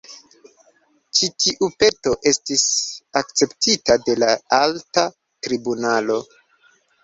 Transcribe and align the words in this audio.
Ĉi 1.17 1.29
tiu 1.43 1.67
peto 1.83 2.15
estis 2.33 2.65
akceptita 3.23 4.01
de 4.09 4.19
la 4.25 4.33
alta 4.63 5.07
tribunalo. 5.21 6.21